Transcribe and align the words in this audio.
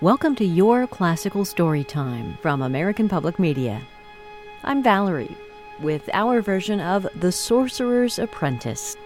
Welcome 0.00 0.34
to 0.36 0.44
your 0.44 0.88
classical 0.88 1.44
story 1.44 1.84
time 1.84 2.36
from 2.42 2.62
American 2.62 3.08
Public 3.08 3.38
Media. 3.38 3.80
I'm 4.64 4.82
Valerie 4.82 5.36
with 5.80 6.10
our 6.12 6.42
version 6.42 6.80
of 6.80 7.06
The 7.14 7.30
Sorcerer's 7.30 8.18
Apprentice. 8.18 8.96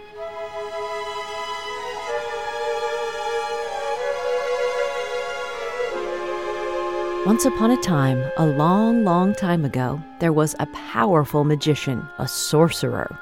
Once 7.26 7.44
upon 7.44 7.70
a 7.70 7.82
time, 7.82 8.24
a 8.38 8.46
long, 8.46 9.04
long 9.04 9.34
time 9.34 9.66
ago, 9.66 10.02
there 10.20 10.32
was 10.32 10.56
a 10.58 10.66
powerful 10.68 11.44
magician, 11.44 12.08
a 12.16 12.26
sorcerer. 12.26 13.14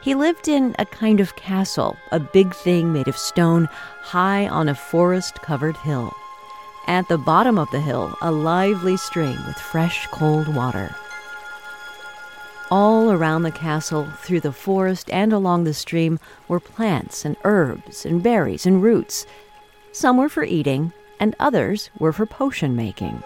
He 0.00 0.14
lived 0.14 0.46
in 0.46 0.76
a 0.78 0.86
kind 0.86 1.18
of 1.18 1.34
castle, 1.34 1.96
a 2.12 2.20
big 2.20 2.54
thing 2.54 2.92
made 2.92 3.08
of 3.08 3.18
stone, 3.18 3.68
high 4.00 4.46
on 4.46 4.68
a 4.68 4.76
forest 4.76 5.42
covered 5.42 5.76
hill. 5.78 6.14
At 6.90 7.06
the 7.06 7.18
bottom 7.18 7.56
of 7.56 7.70
the 7.70 7.78
hill, 7.80 8.18
a 8.20 8.32
lively 8.32 8.96
stream 8.96 9.38
with 9.46 9.56
fresh, 9.56 10.08
cold 10.08 10.52
water. 10.52 10.92
All 12.68 13.12
around 13.12 13.44
the 13.44 13.52
castle, 13.52 14.08
through 14.22 14.40
the 14.40 14.50
forest 14.50 15.08
and 15.08 15.32
along 15.32 15.62
the 15.62 15.72
stream, 15.72 16.18
were 16.48 16.58
plants 16.58 17.24
and 17.24 17.36
herbs 17.44 18.04
and 18.04 18.24
berries 18.24 18.66
and 18.66 18.82
roots. 18.82 19.24
Some 19.92 20.16
were 20.16 20.28
for 20.28 20.42
eating, 20.42 20.92
and 21.20 21.36
others 21.38 21.90
were 22.00 22.12
for 22.12 22.26
potion 22.26 22.74
making. 22.74 23.22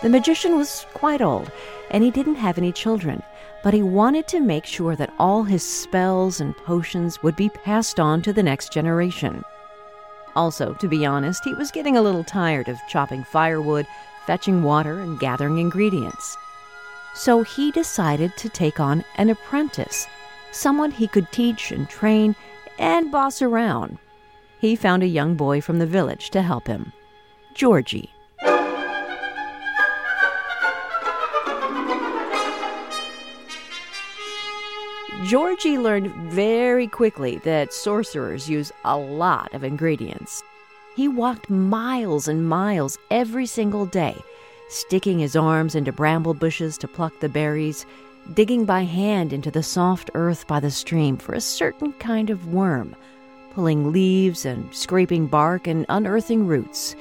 The 0.00 0.08
magician 0.08 0.56
was 0.56 0.86
quite 0.94 1.20
old, 1.20 1.52
and 1.90 2.02
he 2.02 2.10
didn't 2.10 2.36
have 2.36 2.56
any 2.56 2.72
children, 2.72 3.22
but 3.62 3.74
he 3.74 3.82
wanted 3.82 4.26
to 4.28 4.40
make 4.40 4.66
sure 4.66 4.96
that 4.96 5.12
all 5.18 5.44
his 5.44 5.66
spells 5.66 6.40
and 6.40 6.56
potions 6.56 7.22
would 7.22 7.36
be 7.36 7.48
passed 7.48 8.00
on 8.00 8.22
to 8.22 8.32
the 8.32 8.42
next 8.42 8.72
generation. 8.72 9.44
Also, 10.34 10.74
to 10.74 10.88
be 10.88 11.06
honest, 11.06 11.44
he 11.44 11.54
was 11.54 11.70
getting 11.70 11.96
a 11.96 12.02
little 12.02 12.24
tired 12.24 12.68
of 12.68 12.78
chopping 12.88 13.22
firewood, 13.24 13.86
fetching 14.26 14.62
water, 14.62 15.00
and 15.00 15.20
gathering 15.20 15.58
ingredients. 15.58 16.36
So 17.14 17.42
he 17.42 17.70
decided 17.70 18.36
to 18.38 18.48
take 18.48 18.80
on 18.80 19.04
an 19.16 19.30
apprentice, 19.30 20.06
someone 20.50 20.90
he 20.90 21.06
could 21.06 21.30
teach 21.30 21.70
and 21.70 21.88
train 21.88 22.34
and 22.78 23.12
boss 23.12 23.42
around. 23.42 23.98
He 24.58 24.76
found 24.76 25.02
a 25.02 25.06
young 25.06 25.34
boy 25.34 25.60
from 25.60 25.78
the 25.78 25.86
village 25.86 26.30
to 26.30 26.42
help 26.42 26.66
him 26.66 26.92
Georgie. 27.54 28.11
Georgie 35.32 35.78
learned 35.78 36.14
very 36.30 36.86
quickly 36.86 37.38
that 37.38 37.72
sorcerers 37.72 38.50
use 38.50 38.70
a 38.84 38.98
lot 38.98 39.54
of 39.54 39.64
ingredients. 39.64 40.42
He 40.94 41.08
walked 41.08 41.48
miles 41.48 42.28
and 42.28 42.46
miles 42.46 42.98
every 43.10 43.46
single 43.46 43.86
day, 43.86 44.14
sticking 44.68 45.18
his 45.18 45.34
arms 45.34 45.74
into 45.74 45.90
bramble 45.90 46.34
bushes 46.34 46.76
to 46.76 46.86
pluck 46.86 47.18
the 47.20 47.30
berries, 47.30 47.86
digging 48.34 48.66
by 48.66 48.82
hand 48.82 49.32
into 49.32 49.50
the 49.50 49.62
soft 49.62 50.10
earth 50.12 50.46
by 50.46 50.60
the 50.60 50.70
stream 50.70 51.16
for 51.16 51.32
a 51.32 51.40
certain 51.40 51.94
kind 51.94 52.28
of 52.28 52.48
worm, 52.48 52.94
pulling 53.54 53.90
leaves 53.90 54.44
and 54.44 54.74
scraping 54.74 55.26
bark 55.28 55.66
and 55.66 55.86
unearthing 55.88 56.46
roots. 56.46 56.94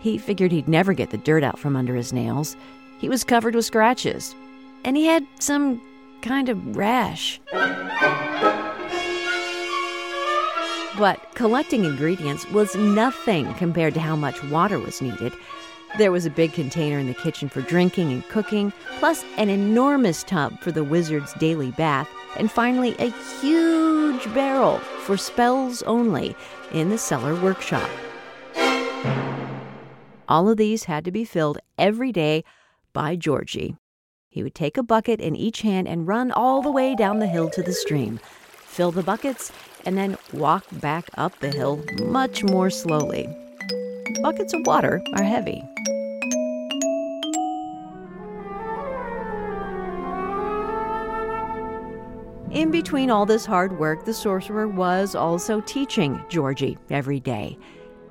He 0.00 0.18
figured 0.18 0.52
he'd 0.52 0.68
never 0.68 0.92
get 0.92 1.08
the 1.08 1.16
dirt 1.16 1.42
out 1.42 1.58
from 1.58 1.76
under 1.76 1.94
his 1.94 2.12
nails. 2.12 2.58
He 2.98 3.08
was 3.08 3.24
covered 3.24 3.54
with 3.54 3.64
scratches, 3.64 4.34
and 4.84 4.98
he 4.98 5.06
had 5.06 5.26
some 5.38 5.80
kind 6.22 6.48
of 6.48 6.76
rash. 6.76 7.40
But 10.98 11.34
collecting 11.34 11.84
ingredients 11.84 12.48
was 12.50 12.74
nothing 12.76 13.54
compared 13.54 13.94
to 13.94 14.00
how 14.00 14.16
much 14.16 14.42
water 14.44 14.78
was 14.78 15.00
needed. 15.00 15.32
There 15.98 16.12
was 16.12 16.26
a 16.26 16.30
big 16.30 16.52
container 16.52 16.98
in 16.98 17.06
the 17.06 17.14
kitchen 17.14 17.48
for 17.48 17.62
drinking 17.62 18.12
and 18.12 18.26
cooking, 18.28 18.72
plus 18.98 19.24
an 19.38 19.48
enormous 19.48 20.22
tub 20.22 20.60
for 20.60 20.70
the 20.70 20.84
wizard's 20.84 21.32
daily 21.34 21.70
bath, 21.72 22.08
and 22.36 22.50
finally 22.50 22.94
a 22.98 23.10
huge 23.40 24.32
barrel 24.34 24.78
for 24.78 25.16
spells 25.16 25.82
only 25.82 26.36
in 26.72 26.90
the 26.90 26.98
cellar 26.98 27.34
workshop. 27.40 27.88
All 30.28 30.48
of 30.48 30.58
these 30.58 30.84
had 30.84 31.04
to 31.06 31.10
be 31.10 31.24
filled 31.24 31.58
every 31.76 32.12
day 32.12 32.44
by 32.92 33.16
Georgie. 33.16 33.76
He 34.32 34.44
would 34.44 34.54
take 34.54 34.76
a 34.76 34.84
bucket 34.84 35.20
in 35.20 35.34
each 35.34 35.62
hand 35.62 35.88
and 35.88 36.06
run 36.06 36.30
all 36.30 36.62
the 36.62 36.70
way 36.70 36.94
down 36.94 37.18
the 37.18 37.26
hill 37.26 37.50
to 37.50 37.62
the 37.64 37.72
stream, 37.72 38.20
fill 38.52 38.92
the 38.92 39.02
buckets, 39.02 39.50
and 39.84 39.98
then 39.98 40.16
walk 40.32 40.64
back 40.74 41.10
up 41.16 41.36
the 41.40 41.50
hill 41.50 41.82
much 42.04 42.44
more 42.44 42.70
slowly. 42.70 43.28
Buckets 44.22 44.54
of 44.54 44.64
water 44.66 45.02
are 45.16 45.24
heavy. 45.24 45.60
In 52.52 52.70
between 52.70 53.10
all 53.10 53.26
this 53.26 53.44
hard 53.44 53.80
work, 53.80 54.04
the 54.04 54.14
sorcerer 54.14 54.68
was 54.68 55.16
also 55.16 55.60
teaching 55.60 56.22
Georgie 56.28 56.78
every 56.88 57.18
day 57.18 57.58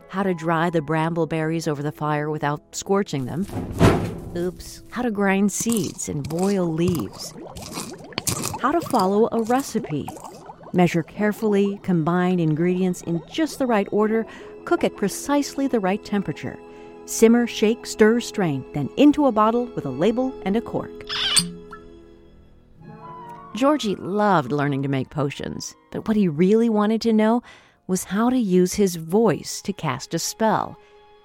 how 0.10 0.24
to 0.24 0.34
dry 0.34 0.70
the 0.70 0.82
bramble 0.82 1.28
berries 1.28 1.68
over 1.68 1.84
the 1.84 1.92
fire 1.92 2.30
without 2.30 2.62
scorching 2.76 3.26
them, 3.26 3.46
Oops. 4.38 4.84
How 4.92 5.02
to 5.02 5.12
grind 5.12 5.52
seeds 5.52 6.08
and 6.08 6.28
boil 6.28 6.66
leaves. 6.66 7.34
How 8.62 8.72
to 8.72 8.82
follow 8.82 9.28
a 9.32 9.42
recipe. 9.44 10.08
Measure 10.72 11.02
carefully, 11.02 11.80
combine 11.82 12.40
ingredients 12.40 13.02
in 13.02 13.24
just 13.28 13.58
the 13.58 13.66
right 13.66 13.88
order, 13.92 14.26
cook 14.66 14.84
at 14.84 14.96
precisely 14.96 15.68
the 15.68 15.80
right 15.80 16.04
temperature. 16.06 16.60
Simmer, 17.06 17.48
shake, 17.48 17.88
stir, 17.88 18.20
strain, 18.20 18.64
then 18.74 18.90
into 18.98 19.26
a 19.26 19.32
bottle 19.32 19.66
with 19.76 19.86
a 19.86 19.90
label 19.90 20.32
and 20.46 20.56
a 20.56 20.62
cork. 20.62 20.92
Georgie 23.56 23.96
loved 23.96 24.52
learning 24.52 24.84
to 24.84 24.90
make 24.90 25.10
potions, 25.10 25.76
but 25.92 26.08
what 26.08 26.16
he 26.16 26.28
really 26.28 26.70
wanted 26.70 27.02
to 27.02 27.14
know 27.14 27.42
was 27.88 28.04
how 28.04 28.30
to 28.30 28.38
use 28.38 28.76
his 28.76 28.96
voice 28.96 29.60
to 29.64 29.74
cast 29.74 30.14
a 30.14 30.20
spell. 30.20 30.78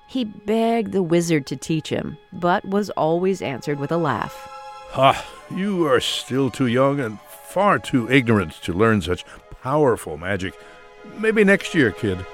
He 0.06 0.24
begged 0.24 0.92
the 0.92 1.02
wizard 1.02 1.46
to 1.46 1.56
teach 1.56 1.88
him, 1.88 2.18
but 2.32 2.64
was 2.64 2.90
always 2.90 3.42
answered 3.42 3.78
with 3.78 3.90
a 3.90 3.96
laugh. 3.96 4.48
Ha! 4.90 5.24
You 5.50 5.86
are 5.86 6.00
still 6.00 6.50
too 6.50 6.66
young 6.66 7.00
and 7.00 7.18
far 7.20 7.78
too 7.78 8.10
ignorant 8.10 8.52
to 8.62 8.72
learn 8.72 9.02
such 9.02 9.24
powerful 9.62 10.16
magic. 10.16 10.54
Maybe 11.18 11.44
next 11.44 11.74
year, 11.74 11.90
kid. 11.90 12.24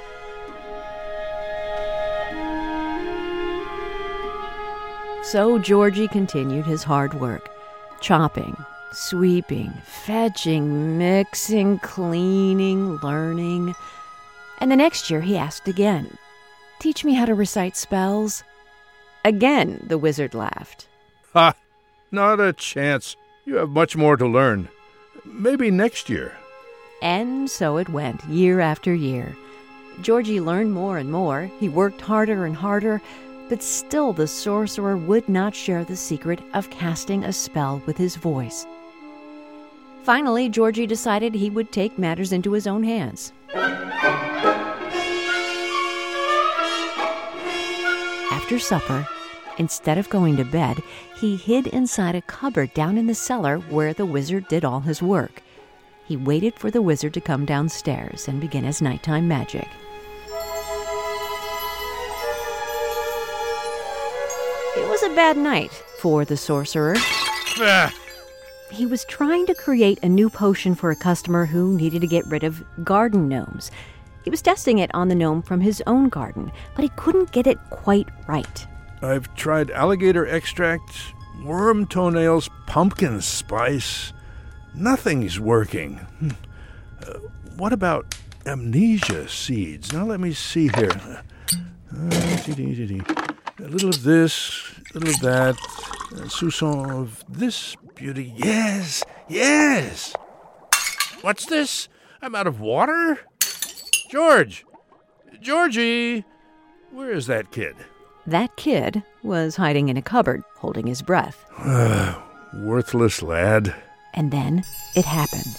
So 5.23 5.59
Georgie 5.59 6.09
continued 6.09 6.67
his 6.67 6.83
hard 6.83 7.15
work, 7.15 7.49
chopping, 8.01 8.57
sweeping, 8.93 9.73
fetching, 9.85 10.99
mixing, 10.99 11.79
cleaning, 11.81 12.97
learning. 12.97 13.75
And 14.59 14.71
the 14.73 14.77
next 14.77 15.11
year 15.11 15.21
he 15.21 15.37
asked 15.37 15.69
again, 15.69 16.19
Teach 16.81 17.05
me 17.05 17.13
how 17.13 17.27
to 17.27 17.35
recite 17.35 17.77
spells. 17.77 18.43
Again, 19.23 19.85
the 19.87 19.99
wizard 19.99 20.33
laughed. 20.33 20.89
Ha! 21.35 21.55
Not 22.11 22.41
a 22.41 22.55
chance. 22.55 23.17
You 23.45 23.57
have 23.57 23.69
much 23.69 23.97
more 23.97 24.17
to 24.17 24.27
learn. 24.27 24.71
Maybe 25.27 25.71
next 25.71 26.09
year. 26.09 26.33
And 27.03 27.51
so 27.51 27.77
it 27.77 27.91
went, 27.91 28.25
year 28.25 28.61
after 28.61 28.95
year. 28.95 29.37
Georgie 30.01 30.41
learned 30.41 30.73
more 30.73 30.97
and 30.97 31.13
more. 31.13 31.51
He 31.61 31.69
worked 31.69 32.01
harder 32.01 32.47
and 32.47 32.57
harder, 32.57 33.03
but 33.51 33.63
still 33.63 34.15
the 34.15 34.27
sorcerer 34.27 34.97
would 34.97 35.29
not 35.29 35.55
share 35.55 35.85
the 35.85 35.97
secret 35.97 36.41
of 36.55 36.71
casting 36.71 37.25
a 37.25 37.33
spell 37.33 37.83
with 37.85 37.99
his 37.99 38.17
voice. 38.17 38.67
Finally, 40.03 40.49
Georgie 40.49 40.87
decided 40.87 41.35
he 41.35 41.51
would 41.51 41.73
take 41.73 41.99
matters 41.99 42.33
into 42.33 42.53
his 42.53 42.67
own 42.67 42.83
hands. 42.83 43.35
After 48.51 48.59
supper, 48.59 49.07
instead 49.59 49.97
of 49.97 50.11
going 50.11 50.37
to 50.37 50.45
bed, 50.45 50.83
he 51.15 51.37
hid 51.37 51.69
inside 51.69 52.17
a 52.17 52.23
cupboard 52.23 52.75
down 52.75 52.99
in 52.99 53.07
the 53.07 53.15
cellar 53.15 53.59
where 53.59 53.95
the 53.95 54.05
wizard 54.05 54.49
did 54.49 54.65
all 54.65 54.81
his 54.81 55.01
work. 55.01 55.41
He 56.05 56.17
waited 56.17 56.55
for 56.57 56.69
the 56.69 56.83
wizard 56.83 57.15
to 57.15 57.21
come 57.21 57.47
downstairs 57.47 58.27
and 58.27 58.41
begin 58.41 58.65
his 58.65 58.83
nighttime 58.83 59.29
magic. 59.29 59.69
It 64.77 64.89
was 64.89 65.05
a 65.05 65.15
bad 65.15 65.37
night 65.37 65.71
for 66.01 66.25
the 66.25 66.37
sorcerer. 66.37 66.97
Ah, 66.99 67.95
He 68.73 68.85
was 68.85 69.05
trying 69.05 69.47
to 69.47 69.55
create 69.55 70.01
a 70.03 70.09
new 70.09 70.29
potion 70.29 70.75
for 70.75 70.91
a 70.91 70.97
customer 70.97 71.47
who 71.47 71.77
needed 71.77 72.01
to 72.01 72.09
get 72.09 72.27
rid 72.27 72.43
of 72.43 72.65
garden 72.83 73.29
gnomes. 73.29 73.71
He 74.25 74.31
was 74.31 74.43
testing 74.43 74.79
it 74.79 74.91
on 74.95 75.09
the 75.09 75.15
gnome 75.15 75.43
from 75.43 75.61
his 75.61 75.83
own 75.87 76.09
garden, 76.09 76.53
but 76.75 76.83
he 76.83 76.91
couldn't 76.97 77.33
get 77.33 77.47
it 77.47 77.59
quite 77.71 78.09
right. 78.27 78.67
I've 79.03 79.35
tried 79.35 79.71
alligator 79.71 80.27
extract, 80.27 80.93
worm 81.43 81.87
toenails, 81.87 82.51
pumpkin 82.67 83.21
spice. 83.21 84.13
Nothing's 84.75 85.41
working. 85.41 85.97
Hmm. 85.97 86.31
Uh, 87.07 87.15
what 87.57 87.73
about 87.73 88.15
amnesia 88.47 89.29
seeds. 89.29 89.93
Now 89.93 90.05
let 90.05 90.21
me 90.21 90.33
see 90.33 90.69
here. 90.75 91.23
A 91.93 93.69
little 93.69 93.91
of 93.91 94.03
this, 94.03 94.75
a 94.95 94.99
little 94.99 95.15
of 95.15 95.21
that, 95.21 95.57
a 96.13 96.29
soupçon 96.29 96.91
of 96.91 97.25
this 97.29 97.77
beauty. 97.95 98.33
Yes, 98.37 99.05
yes. 99.29 100.15
What's 101.21 101.47
this? 101.47 101.89
I'm 102.23 102.35
out 102.35 102.47
of 102.47 102.61
water? 102.61 103.19
George! 104.11 104.67
Georgie! 105.41 106.25
Where 106.91 107.13
is 107.13 107.29
that 107.29 107.53
kid? 107.53 107.77
That 108.27 108.57
kid 108.57 109.05
was 109.23 109.55
hiding 109.55 109.89
in 109.89 109.97
a 109.97 110.03
cupboard, 110.03 110.43
holding 110.57 110.89
his 110.89 111.01
breath. 111.01 111.45
Worthless 112.55 113.23
lad. 113.23 113.73
And 114.15 114.33
then 114.33 114.65
it 114.97 115.05
happened. 115.05 115.57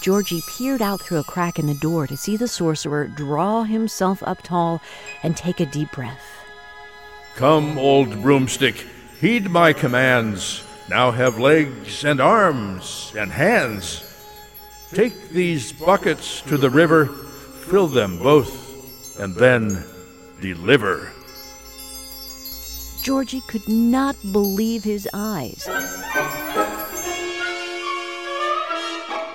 Georgie 0.00 0.40
peered 0.48 0.80
out 0.80 1.02
through 1.02 1.18
a 1.18 1.24
crack 1.24 1.58
in 1.58 1.66
the 1.66 1.74
door 1.74 2.06
to 2.06 2.16
see 2.16 2.38
the 2.38 2.48
sorcerer 2.48 3.06
draw 3.06 3.64
himself 3.64 4.22
up 4.22 4.42
tall 4.42 4.80
and 5.22 5.36
take 5.36 5.60
a 5.60 5.66
deep 5.66 5.92
breath. 5.92 6.24
Come, 7.36 7.76
old 7.76 8.22
broomstick, 8.22 8.86
heed 9.20 9.50
my 9.50 9.74
commands. 9.74 10.64
Now 10.88 11.10
have 11.10 11.38
legs 11.38 12.02
and 12.02 12.18
arms 12.18 13.12
and 13.14 13.30
hands. 13.30 14.02
Take 14.90 15.28
these 15.28 15.72
buckets 15.72 16.40
to 16.42 16.56
the 16.56 16.70
river, 16.70 17.10
fill 17.64 17.86
them 17.86 18.18
both, 18.18 19.18
and 19.18 19.34
then 19.34 19.82
deliver. 20.40 21.10
Georgie 23.02 23.42
could 23.48 23.66
not 23.68 24.16
believe 24.32 24.84
his 24.84 25.08
eyes. 25.12 25.64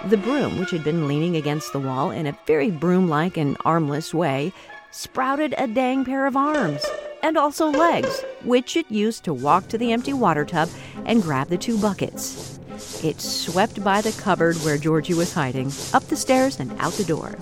The 0.06 0.18
broom, 0.18 0.60
which 0.60 0.72
had 0.72 0.84
been 0.84 1.08
leaning 1.08 1.36
against 1.36 1.74
the 1.74 1.80
wall 1.80 2.12
in 2.12 2.26
a 2.26 2.38
very 2.48 2.72
broom 2.72 3.08
like 3.08 3.38
and 3.38 3.58
armless 3.66 4.14
way, 4.14 4.54
sprouted 4.92 5.54
a 5.58 5.68
dang 5.68 6.06
pair 6.06 6.26
of 6.26 6.36
arms 6.36 6.84
and 7.22 7.38
also 7.38 7.68
legs, 7.68 8.24
which 8.44 8.78
it 8.78 8.90
used 8.90 9.24
to 9.26 9.34
walk 9.34 9.68
to 9.68 9.78
the 9.78 9.92
empty 9.92 10.14
water 10.14 10.46
tub 10.46 10.70
and 11.06 11.22
grab 11.22 11.50
the 11.50 11.58
two 11.58 11.78
buckets. 11.78 12.60
It 13.04 13.20
swept 13.20 13.84
by 13.84 14.02
the 14.02 14.14
cupboard 14.14 14.56
where 14.58 14.78
Georgie 14.78 15.14
was 15.14 15.34
hiding, 15.34 15.72
up 15.94 16.04
the 16.04 16.16
stairs 16.16 16.60
and 16.60 16.72
out 16.80 16.94
the 16.94 17.04
door. 17.04 17.36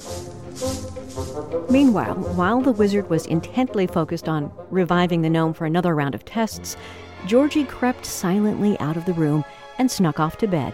Meanwhile, 1.69 2.15
while 2.35 2.61
the 2.61 2.71
wizard 2.71 3.09
was 3.09 3.25
intently 3.25 3.85
focused 3.87 4.27
on 4.27 4.51
reviving 4.69 5.21
the 5.21 5.29
gnome 5.29 5.53
for 5.53 5.65
another 5.65 5.93
round 5.93 6.15
of 6.15 6.25
tests, 6.25 6.77
Georgie 7.25 7.65
crept 7.65 8.05
silently 8.05 8.79
out 8.79 8.97
of 8.97 9.05
the 9.05 9.13
room 9.13 9.43
and 9.77 9.89
snuck 9.89 10.19
off 10.19 10.37
to 10.37 10.47
bed. 10.47 10.73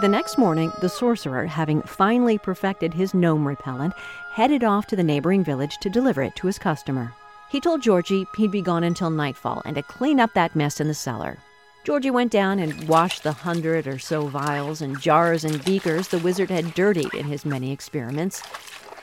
The 0.00 0.08
next 0.08 0.38
morning, 0.38 0.70
the 0.80 0.88
sorcerer, 0.88 1.46
having 1.46 1.82
finally 1.82 2.38
perfected 2.38 2.94
his 2.94 3.14
gnome 3.14 3.46
repellent, 3.46 3.94
headed 4.32 4.62
off 4.62 4.86
to 4.86 4.96
the 4.96 5.02
neighboring 5.02 5.42
village 5.42 5.76
to 5.80 5.90
deliver 5.90 6.22
it 6.22 6.36
to 6.36 6.46
his 6.46 6.58
customer. 6.58 7.12
He 7.50 7.60
told 7.60 7.82
Georgie 7.82 8.26
he'd 8.36 8.52
be 8.52 8.62
gone 8.62 8.84
until 8.84 9.10
nightfall 9.10 9.60
and 9.64 9.74
to 9.74 9.82
clean 9.82 10.20
up 10.20 10.34
that 10.34 10.54
mess 10.54 10.80
in 10.80 10.86
the 10.86 10.94
cellar. 10.94 11.38
Georgie 11.88 12.10
went 12.10 12.30
down 12.30 12.58
and 12.58 12.86
washed 12.86 13.22
the 13.22 13.32
hundred 13.32 13.86
or 13.86 13.98
so 13.98 14.26
vials 14.26 14.82
and 14.82 15.00
jars 15.00 15.42
and 15.42 15.64
beakers 15.64 16.08
the 16.08 16.18
wizard 16.18 16.50
had 16.50 16.74
dirtied 16.74 17.14
in 17.14 17.24
his 17.24 17.46
many 17.46 17.72
experiments. 17.72 18.42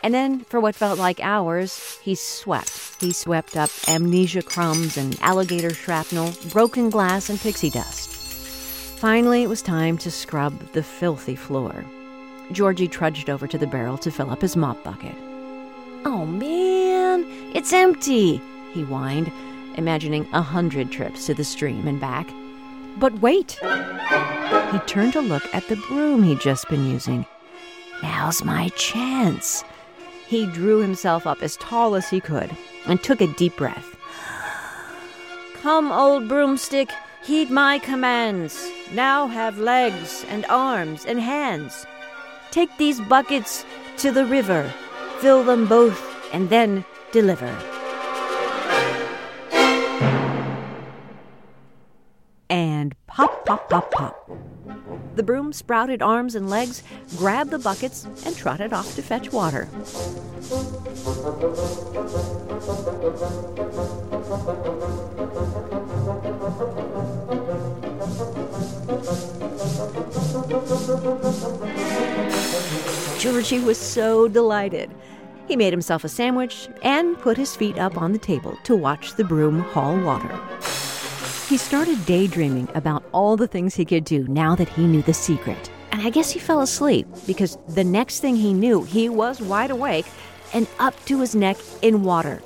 And 0.03 0.13
then, 0.13 0.41
for 0.41 0.59
what 0.59 0.75
felt 0.75 0.99
like 0.99 1.19
hours, 1.19 1.97
he 2.03 2.13
swept. 2.13 3.01
He 3.01 3.11
swept 3.11 3.57
up 3.57 3.71
amnesia 3.87 4.43
crumbs 4.43 4.97
and 4.97 5.19
alligator 5.21 5.73
shrapnel, 5.73 6.31
broken 6.51 6.91
glass, 6.91 7.27
and 7.27 7.39
pixie 7.39 7.71
dust. 7.71 8.11
Finally, 8.99 9.41
it 9.41 9.49
was 9.49 9.63
time 9.63 9.97
to 9.97 10.11
scrub 10.11 10.53
the 10.73 10.83
filthy 10.83 11.35
floor. 11.35 11.83
Georgie 12.51 12.87
trudged 12.87 13.31
over 13.31 13.47
to 13.47 13.57
the 13.57 13.65
barrel 13.65 13.97
to 13.97 14.11
fill 14.11 14.29
up 14.29 14.43
his 14.43 14.55
mop 14.55 14.83
bucket. 14.83 15.15
Oh 16.05 16.23
man, 16.23 17.25
it's 17.55 17.73
empty, 17.73 18.39
he 18.73 18.83
whined, 18.83 19.31
imagining 19.75 20.27
a 20.33 20.43
hundred 20.43 20.91
trips 20.91 21.25
to 21.25 21.33
the 21.33 21.43
stream 21.43 21.87
and 21.87 21.99
back. 21.99 22.29
But 22.97 23.19
wait! 23.19 23.59
He 24.71 24.80
turned 24.88 25.13
to 25.13 25.21
look 25.21 25.44
at 25.53 25.68
the 25.68 25.75
broom 25.88 26.24
he'd 26.24 26.39
just 26.39 26.69
been 26.69 26.86
using. 26.86 27.25
Now's 28.01 28.44
my 28.44 28.69
chance. 28.69 29.63
He 30.27 30.45
drew 30.47 30.80
himself 30.80 31.27
up 31.27 31.42
as 31.42 31.57
tall 31.57 31.95
as 31.95 32.09
he 32.09 32.19
could 32.19 32.50
and 32.86 33.01
took 33.01 33.21
a 33.21 33.27
deep 33.27 33.57
breath. 33.57 33.95
Come, 35.62 35.92
old 35.92 36.27
broomstick, 36.27 36.92
heed 37.24 37.50
my 37.50 37.80
commands. 37.80 38.69
Now 38.94 39.27
have 39.27 39.57
legs 39.57 40.25
and 40.30 40.45
arms 40.45 41.06
and 41.06 41.19
hands. 41.19 41.86
Take 42.51 42.77
these 42.77 43.01
buckets 43.01 43.65
to 43.97 44.12
the 44.12 44.25
river, 44.25 44.71
fill 45.19 45.44
them 45.44 45.68
both, 45.68 46.01
and 46.33 46.50
then 46.50 46.86
deliver. 47.12 47.75
Pop, 53.56 53.69
pop, 53.69 53.92
pop. 53.92 54.31
The 55.16 55.24
broom 55.24 55.54
sprouted 55.54 56.02
arms 56.02 56.36
and 56.36 56.50
legs, 56.50 56.84
grabbed 57.18 57.52
the 57.52 57.60
buckets, 57.60 58.06
and 58.25 58.36
trotted 58.36 58.74
off 58.74 58.96
to 58.96 59.02
fetch 59.02 59.31
water. 59.31 59.69
Georgie 73.19 73.60
was 73.60 73.78
so 73.78 74.28
delighted. 74.28 74.92
He 75.48 75.56
made 75.56 75.72
himself 75.72 76.04
a 76.04 76.10
sandwich 76.10 76.68
and 76.81 77.18
put 77.19 77.38
his 77.38 77.56
feet 77.56 77.78
up 77.78 77.98
on 77.98 78.12
the 78.12 78.19
table 78.19 78.57
to 78.63 78.75
watch 78.75 79.13
the 79.13 79.24
broom 79.24 79.60
haul 79.60 79.98
water. 79.98 80.38
He 81.47 81.57
started 81.57 82.07
daydreaming 82.07 82.69
about 82.74 83.03
all 83.12 83.38
the 83.38 83.47
things 83.47 83.75
he 83.75 83.86
could 83.86 84.03
do 84.03 84.27
now 84.27 84.56
that 84.56 84.68
he 84.69 84.88
knew 84.88 85.03
the 85.03 85.13
secret. 85.13 85.69
And 85.92 86.01
I 86.01 86.09
guess 86.09 86.31
he 86.31 86.39
fell 86.39 86.62
asleep 86.62 87.07
because 87.27 87.59
the 87.68 87.83
next 87.83 88.19
thing 88.19 88.36
he 88.36 88.51
knew, 88.51 88.81
he 88.83 89.09
was 89.09 89.39
wide 89.39 89.69
awake 89.69 90.07
and 90.56 90.68
up 90.80 90.95
to 91.06 91.19
his 91.21 91.36
neck 91.36 91.57
in 91.83 92.03
water. 92.03 92.42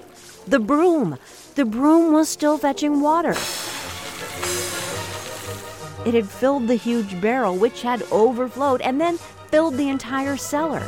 The 0.47 0.59
broom! 0.59 1.17
The 1.55 1.63
broom 1.63 2.11
was 2.11 2.27
still 2.27 2.57
fetching 2.57 2.99
water. 2.99 3.35
It 6.05 6.13
had 6.13 6.29
filled 6.29 6.67
the 6.67 6.75
huge 6.75 7.21
barrel, 7.21 7.55
which 7.55 7.81
had 7.81 8.03
overflowed, 8.11 8.81
and 8.81 8.99
then 8.99 9.17
filled 9.47 9.75
the 9.75 9.87
entire 9.87 10.35
cellar. 10.35 10.83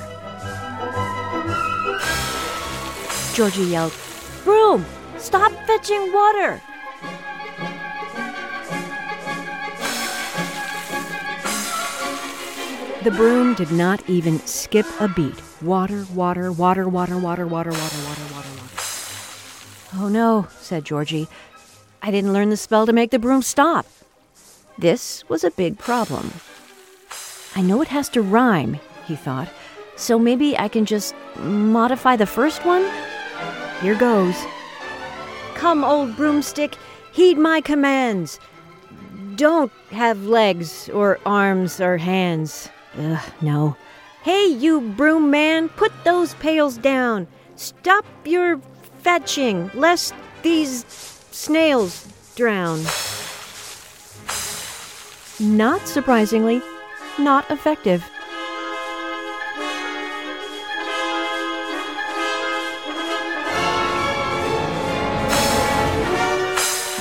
Georgie 3.33 3.63
yelled, 3.63 3.93
Broom, 4.43 4.85
stop 5.17 5.53
fetching 5.65 6.11
water! 6.11 6.61
The 13.03 13.09
broom 13.09 13.55
did 13.55 13.71
not 13.71 14.07
even 14.07 14.37
skip 14.45 14.85
a 14.99 15.07
beat. 15.07 15.41
Water, 15.59 16.05
water, 16.13 16.51
water, 16.51 16.87
water, 16.87 17.17
water, 17.17 17.47
water, 17.47 17.71
water, 17.71 17.71
water, 17.71 18.33
water, 18.35 18.49
water. 18.55 18.71
Oh 19.95 20.07
no, 20.07 20.47
said 20.59 20.85
Georgie. 20.85 21.27
I 22.03 22.11
didn't 22.11 22.31
learn 22.31 22.51
the 22.51 22.57
spell 22.57 22.85
to 22.85 22.93
make 22.93 23.09
the 23.09 23.17
broom 23.17 23.41
stop. 23.41 23.87
This 24.77 25.27
was 25.27 25.43
a 25.43 25.49
big 25.49 25.79
problem. 25.79 26.31
I 27.55 27.61
know 27.61 27.81
it 27.81 27.87
has 27.87 28.07
to 28.09 28.21
rhyme, 28.21 28.79
he 29.07 29.15
thought, 29.15 29.49
so 29.95 30.19
maybe 30.19 30.55
I 30.55 30.67
can 30.67 30.85
just 30.85 31.15
modify 31.37 32.15
the 32.15 32.27
first 32.27 32.63
one? 32.65 32.87
Here 33.81 33.95
goes. 33.95 34.35
Come, 35.55 35.83
old 35.83 36.15
broomstick, 36.15 36.75
heed 37.11 37.39
my 37.39 37.61
commands. 37.61 38.39
Don't 39.35 39.71
have 39.89 40.25
legs 40.25 40.87
or 40.89 41.19
arms 41.25 41.81
or 41.81 41.97
hands. 41.97 42.69
Ugh, 42.97 43.23
no. 43.41 43.75
Hey, 44.23 44.45
you 44.45 44.81
broom 44.81 45.31
man, 45.31 45.69
put 45.69 45.91
those 46.03 46.33
pails 46.35 46.77
down. 46.77 47.27
Stop 47.55 48.05
your 48.25 48.59
fetching, 48.99 49.71
lest 49.73 50.13
these 50.43 50.85
snails 51.31 52.07
drown. 52.35 52.83
Not 55.39 55.87
surprisingly, 55.87 56.61
not 57.17 57.49
effective. 57.49 58.03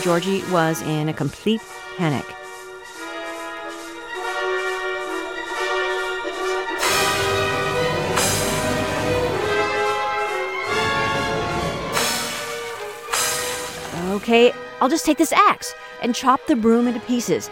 Georgie 0.02 0.42
was 0.50 0.80
in 0.82 1.10
a 1.10 1.12
complete 1.12 1.60
panic. 1.98 2.24
okay? 14.30 14.52
I'll 14.80 14.88
just 14.88 15.04
take 15.04 15.18
this 15.18 15.32
axe 15.32 15.74
and 16.02 16.14
chop 16.14 16.46
the 16.46 16.56
broom 16.56 16.86
into 16.86 17.00
pieces. 17.00 17.50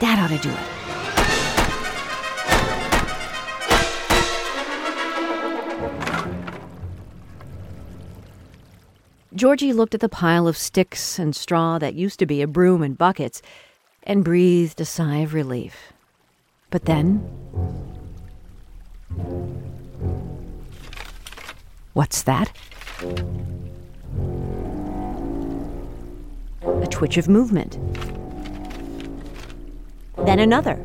That 0.00 0.18
ought 0.18 0.34
to 0.34 0.38
do 0.38 0.50
it. 0.50 0.58
Georgie 9.34 9.72
looked 9.74 9.94
at 9.94 10.00
the 10.00 10.08
pile 10.08 10.48
of 10.48 10.56
sticks 10.56 11.18
and 11.18 11.36
straw 11.36 11.78
that 11.78 11.94
used 11.94 12.18
to 12.18 12.26
be 12.26 12.40
a 12.40 12.46
broom 12.46 12.82
and 12.82 12.96
buckets 12.96 13.42
and 14.02 14.24
breathed 14.24 14.80
a 14.80 14.84
sigh 14.84 15.18
of 15.18 15.34
relief. 15.34 15.92
But 16.70 16.86
then. 16.86 17.18
What's 21.92 22.22
that? 22.22 22.50
Twitch 26.96 27.18
of 27.18 27.28
movement. 27.28 27.78
Then 30.24 30.38
another. 30.38 30.82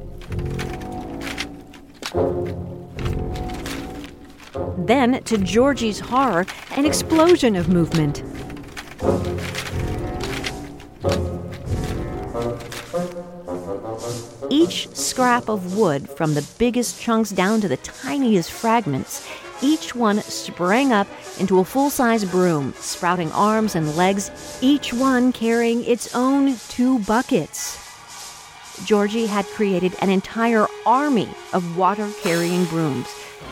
Then, 4.86 5.24
to 5.24 5.38
Georgie's 5.38 6.02
horror, 6.02 6.46
an 6.72 6.86
explosion 6.86 7.56
of 7.56 7.70
movement. 7.70 8.24
Each 14.50 14.94
scrap 14.94 15.48
of 15.48 15.78
wood, 15.78 16.10
from 16.10 16.34
the 16.34 16.46
biggest 16.58 17.00
chunks 17.00 17.30
down 17.30 17.62
to 17.62 17.70
the 17.70 17.78
tiniest 17.78 18.52
fragments, 18.52 19.26
each 19.62 19.96
one 19.96 20.22
sprang 20.22 20.92
up 20.92 21.08
into 21.40 21.60
a 21.60 21.66
full 21.66 21.90
size 21.90 22.26
broom, 22.26 22.74
sprouting 22.74 23.32
arms 23.32 23.76
and 23.76 23.96
legs, 23.96 24.32
each 24.62 24.94
one 24.94 25.32
carrying 25.32 25.84
its 25.86 26.14
own 26.16 26.56
two 26.70 27.00
buckets. 27.00 27.78
Georgie 28.86 29.28
had 29.28 29.46
created 29.48 29.96
an 30.02 30.10
entire 30.10 30.68
army 30.86 31.30
of 31.54 31.78
water 31.78 32.10
carrying 32.22 32.66
brooms 32.66 33.08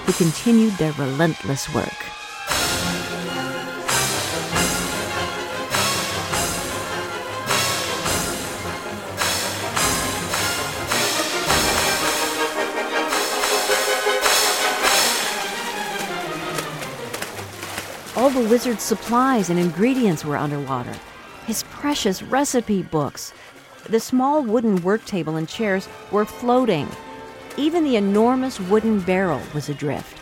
who 0.05 0.13
continued 0.13 0.73
their 0.73 0.93
relentless 0.93 1.73
work. 1.73 2.18
The 18.39 18.47
wizard's 18.47 18.83
supplies 18.83 19.49
and 19.49 19.59
ingredients 19.59 20.23
were 20.23 20.37
underwater. 20.37 20.95
His 21.45 21.63
precious 21.63 22.23
recipe 22.23 22.83
books. 22.83 23.33
The 23.89 23.99
small 23.99 24.43
wooden 24.43 24.81
work 24.81 25.03
table 25.03 25.35
and 25.35 25.45
chairs 25.45 25.89
were 26.09 26.23
floating. 26.23 26.87
Even 27.57 27.83
the 27.83 27.97
enormous 27.97 28.57
wooden 28.57 29.01
barrel 29.01 29.41
was 29.53 29.67
adrift. 29.67 30.17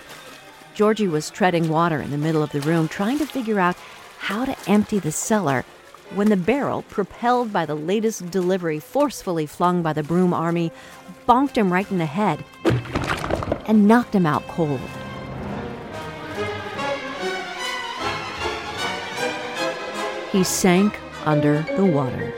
Georgie 0.73 1.07
was 1.07 1.29
treading 1.29 1.69
water 1.69 2.01
in 2.01 2.09
the 2.09 2.17
middle 2.17 2.41
of 2.41 2.51
the 2.51 2.61
room, 2.61 2.87
trying 2.87 3.19
to 3.19 3.25
figure 3.27 3.59
out 3.59 3.75
how 4.17 4.45
to 4.45 4.57
empty 4.67 4.97
the 4.97 5.11
cellar 5.11 5.63
when 6.15 6.29
the 6.29 6.37
barrel, 6.37 6.81
propelled 6.89 7.53
by 7.53 7.67
the 7.67 7.75
latest 7.75 8.31
delivery 8.31 8.79
forcefully 8.79 9.45
flung 9.45 9.83
by 9.83 9.93
the 9.93 10.01
broom 10.01 10.33
army, 10.33 10.71
bonked 11.27 11.55
him 11.55 11.71
right 11.71 11.91
in 11.91 11.99
the 11.99 12.07
head 12.07 12.43
and 13.67 13.87
knocked 13.87 14.15
him 14.15 14.25
out 14.25 14.41
cold. 14.47 14.81
He 20.37 20.43
sank 20.43 20.99
under 21.25 21.63
the 21.77 21.83
water. 21.83 22.31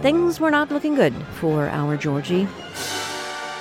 Things 0.00 0.40
were 0.40 0.50
not 0.50 0.70
looking 0.70 0.94
good 0.94 1.12
for 1.34 1.68
our 1.68 1.98
Georgie. 1.98 2.48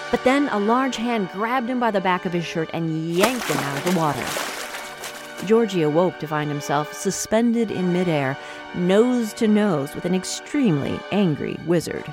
But 0.09 0.23
then 0.23 0.47
a 0.47 0.57
large 0.57 0.95
hand 0.95 1.31
grabbed 1.33 1.69
him 1.69 1.81
by 1.81 1.91
the 1.91 1.99
back 1.99 2.25
of 2.25 2.31
his 2.31 2.45
shirt 2.45 2.69
and 2.73 3.13
yanked 3.13 3.43
him 3.49 3.57
out 3.57 3.77
of 3.77 3.93
the 3.93 3.99
water. 3.99 5.45
Georgie 5.45 5.81
awoke 5.81 6.17
to 6.19 6.27
find 6.27 6.49
himself 6.49 6.93
suspended 6.93 7.71
in 7.71 7.91
midair, 7.91 8.37
nose 8.73 9.33
to 9.33 9.49
nose 9.49 9.93
with 9.93 10.05
an 10.05 10.15
extremely 10.15 10.97
angry 11.11 11.59
wizard. 11.65 12.05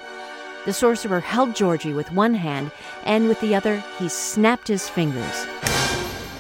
The 0.65 0.73
sorcerer 0.73 1.21
held 1.21 1.55
Georgie 1.55 1.93
with 1.93 2.11
one 2.11 2.35
hand, 2.35 2.73
and 3.05 3.29
with 3.29 3.41
the 3.41 3.55
other, 3.55 3.85
he 4.01 4.09
snapped 4.09 4.67
his 4.67 4.89
fingers 4.89 5.47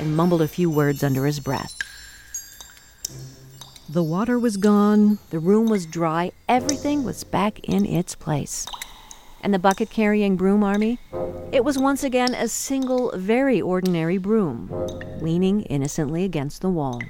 and 0.01 0.17
mumbled 0.17 0.43
a 0.43 0.49
few 0.49 0.69
words 0.69 1.05
under 1.05 1.25
his 1.25 1.39
breath. 1.39 1.86
The 3.97 4.03
water 4.03 4.39
was 4.39 4.59
gone, 4.59 5.19
the 5.31 5.39
room 5.39 5.71
was 5.71 5.87
dry, 5.87 6.31
everything 6.51 7.03
was 7.03 7.25
back 7.25 7.61
in 7.61 7.87
its 7.87 8.15
place. 8.15 8.67
And 9.41 9.55
the 9.55 9.59
bucket 9.59 9.89
carrying 9.89 10.37
broom 10.37 10.63
army? 10.63 10.99
It 11.51 11.65
was 11.65 11.79
once 11.79 12.05
again 12.05 12.35
a 12.35 12.47
single, 12.47 13.11
very 13.17 13.59
ordinary 13.59 14.19
broom, 14.19 14.69
leaning 15.23 15.63
innocently 15.63 16.25
against 16.25 16.61
the 16.61 16.69
wall. 16.69 17.01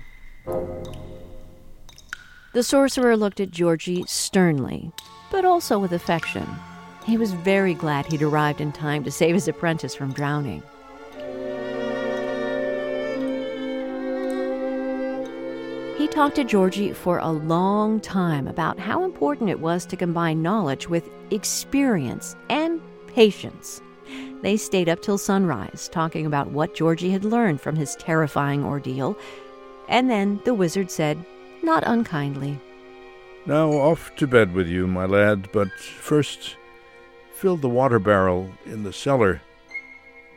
The 2.52 2.62
sorcerer 2.62 3.16
looked 3.16 3.40
at 3.40 3.50
Georgie 3.50 4.04
sternly, 4.06 4.92
but 5.32 5.44
also 5.44 5.80
with 5.80 5.90
affection. 5.90 6.46
He 7.04 7.18
was 7.18 7.32
very 7.32 7.74
glad 7.74 8.06
he'd 8.06 8.22
arrived 8.22 8.60
in 8.60 8.70
time 8.70 9.02
to 9.02 9.10
save 9.10 9.34
his 9.34 9.48
apprentice 9.48 9.96
from 9.96 10.12
drowning. 10.12 10.62
He 15.96 16.06
talked 16.06 16.36
to 16.36 16.44
Georgie 16.44 16.92
for 16.92 17.18
a 17.18 17.30
long 17.30 18.00
time 18.00 18.46
about 18.48 18.78
how 18.78 19.02
important 19.02 19.48
it 19.48 19.60
was 19.60 19.86
to 19.86 19.96
combine 19.96 20.42
knowledge 20.42 20.90
with 20.90 21.08
experience 21.30 22.36
and 22.50 22.82
patience. 23.06 23.80
They 24.42 24.58
stayed 24.58 24.90
up 24.90 25.00
till 25.00 25.16
sunrise, 25.16 25.88
talking 25.90 26.26
about 26.26 26.50
what 26.50 26.74
Georgie 26.74 27.12
had 27.12 27.24
learned 27.24 27.62
from 27.62 27.76
his 27.76 27.96
terrifying 27.96 28.62
ordeal. 28.62 29.16
And 29.88 30.10
then 30.10 30.38
the 30.44 30.52
wizard 30.52 30.90
said, 30.90 31.24
not 31.62 31.82
unkindly, 31.86 32.60
Now 33.46 33.70
off 33.70 34.14
to 34.16 34.26
bed 34.26 34.52
with 34.52 34.68
you, 34.68 34.86
my 34.86 35.06
lad, 35.06 35.48
but 35.50 35.70
first 35.80 36.56
fill 37.32 37.56
the 37.56 37.70
water 37.70 37.98
barrel 37.98 38.50
in 38.66 38.82
the 38.82 38.92
cellar 38.92 39.40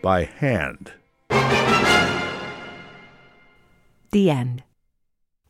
by 0.02 0.24
hand. 0.24 0.94
The 4.12 4.30
end. 4.30 4.64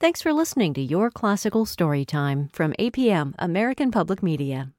Thanks 0.01 0.22
for 0.22 0.32
listening 0.32 0.74
to 0.75 0.82
Your 0.82 1.12
Classical 1.12 1.65
Storytime 1.65 2.53
from 2.53 2.72
APM, 2.79 3.36
American 3.38 3.91
Public 3.91 4.24
Media. 4.24 4.72